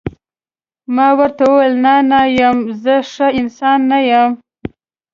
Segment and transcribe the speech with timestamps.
[0.95, 4.31] ما ورته وویل: نه، نه یم، زه ښه انسان نه یم.